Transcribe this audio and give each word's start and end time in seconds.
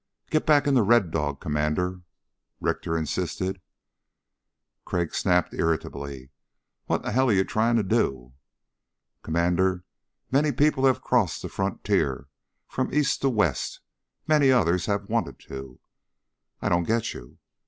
"Get 0.31 0.47
back 0.47 0.65
into 0.65 0.81
Red 0.81 1.11
Dog, 1.11 1.39
Commander," 1.39 2.01
Richter 2.59 2.97
insisted. 2.97 3.61
Crag 4.83 5.13
snapped 5.13 5.53
irritably: 5.53 6.31
"What 6.87 7.03
the 7.03 7.11
hell 7.11 7.29
are 7.29 7.33
you 7.33 7.43
trying 7.43 7.75
to 7.75 7.83
do." 7.83 8.33
"Commander, 9.21 9.83
many 10.31 10.51
people 10.53 10.85
have 10.87 11.03
crossed 11.03 11.43
the 11.43 11.49
frontier 11.49 12.27
from 12.67 12.91
East 12.91 13.21
to 13.21 13.29
West. 13.29 13.81
Many 14.27 14.51
others 14.51 14.87
have 14.87 15.07
wanted 15.07 15.37
to." 15.41 15.79
"I 16.63 16.67
don't 16.69 16.85
get 16.85 17.13
you." 17.13 17.37